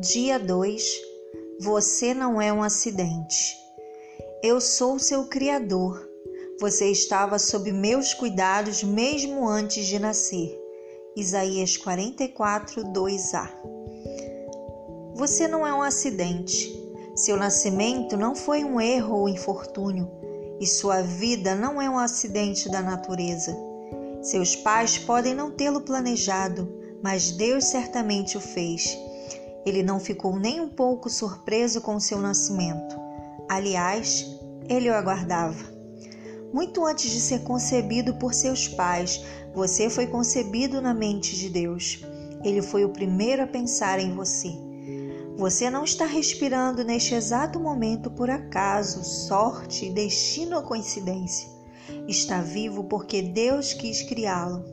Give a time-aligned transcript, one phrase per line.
[0.00, 0.80] Dia 2
[1.60, 3.56] Você não é um acidente.
[4.44, 6.08] Eu sou seu Criador.
[6.60, 10.56] Você estava sob meus cuidados mesmo antes de nascer.
[11.16, 13.50] Isaías 44, 2a.
[15.16, 16.72] Você não é um acidente.
[17.16, 20.08] Seu nascimento não foi um erro ou infortúnio,
[20.60, 23.52] e sua vida não é um acidente da natureza.
[24.22, 26.72] Seus pais podem não tê-lo planejado,
[27.02, 28.96] mas Deus certamente o fez.
[29.68, 32.96] Ele não ficou nem um pouco surpreso com seu nascimento.
[33.50, 34.26] Aliás,
[34.66, 35.62] ele o aguardava.
[36.52, 39.22] Muito antes de ser concebido por seus pais,
[39.54, 42.02] você foi concebido na mente de Deus.
[42.42, 44.48] Ele foi o primeiro a pensar em você.
[45.36, 51.48] Você não está respirando neste exato momento por acaso, sorte, destino ou coincidência.
[52.08, 54.64] Está vivo porque Deus quis criá-lo.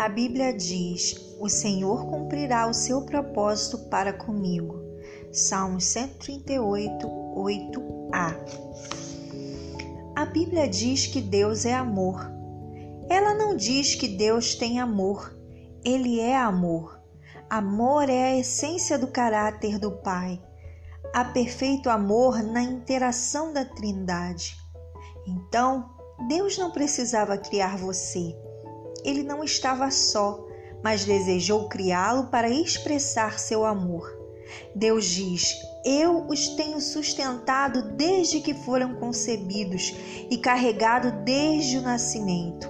[0.00, 4.80] A Bíblia diz: O Senhor cumprirá o seu propósito para comigo.
[5.30, 8.34] Salmos 138, 8a.
[10.16, 12.32] A Bíblia diz que Deus é amor.
[13.10, 15.36] Ela não diz que Deus tem amor.
[15.84, 16.98] Ele é amor.
[17.50, 20.40] Amor é a essência do caráter do Pai.
[21.12, 24.56] Há perfeito amor na interação da Trindade.
[25.26, 25.90] Então,
[26.26, 28.34] Deus não precisava criar você.
[29.04, 30.46] Ele não estava só,
[30.82, 34.20] mas desejou criá-lo para expressar seu amor.
[34.74, 39.94] Deus diz: Eu os tenho sustentado desde que foram concebidos
[40.30, 42.68] e carregado desde o nascimento.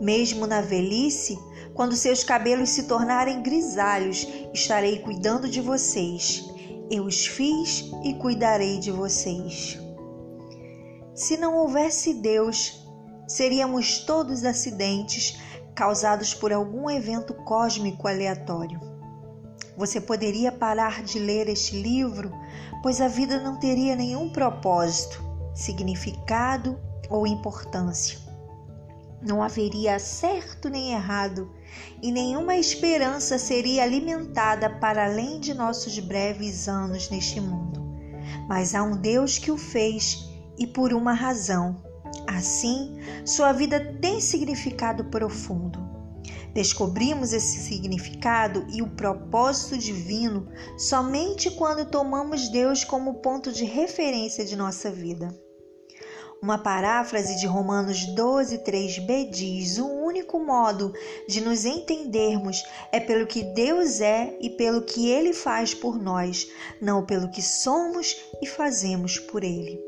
[0.00, 1.36] Mesmo na velhice,
[1.74, 6.44] quando seus cabelos se tornarem grisalhos, estarei cuidando de vocês.
[6.90, 9.78] Eu os fiz e cuidarei de vocês.
[11.14, 12.87] Se não houvesse Deus,
[13.28, 15.38] seríamos todos acidentes
[15.74, 18.80] causados por algum evento cósmico aleatório.
[19.76, 22.32] Você poderia parar de ler este livro,
[22.82, 25.22] pois a vida não teria nenhum propósito,
[25.54, 28.18] significado ou importância.
[29.22, 31.52] Não haveria certo nem errado,
[32.02, 37.80] e nenhuma esperança seria alimentada para além de nossos breves anos neste mundo.
[38.48, 41.87] Mas há um Deus que o fez e por uma razão.
[42.30, 42.94] Assim,
[43.24, 45.78] sua vida tem significado profundo.
[46.52, 50.46] Descobrimos esse significado e o propósito divino
[50.76, 55.34] somente quando tomamos Deus como ponto de referência de nossa vida.
[56.42, 60.92] Uma paráfrase de Romanos 12, 3b diz: O único modo
[61.26, 62.62] de nos entendermos
[62.92, 66.46] é pelo que Deus é e pelo que Ele faz por nós,
[66.78, 69.87] não pelo que somos e fazemos por Ele.